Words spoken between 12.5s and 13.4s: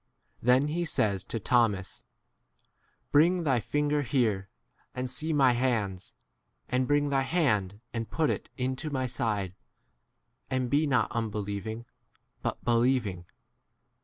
28 believing.